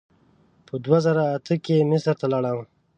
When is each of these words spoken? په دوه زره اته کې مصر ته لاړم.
په 0.67 0.75
دوه 0.85 0.97
زره 1.05 1.23
اته 1.35 1.55
کې 1.65 1.87
مصر 1.91 2.15
ته 2.19 2.25
لاړم. 2.33 2.63